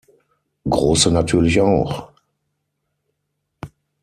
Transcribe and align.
Große 0.67 1.11
natürlich 1.11 1.61
auch. 1.61 2.11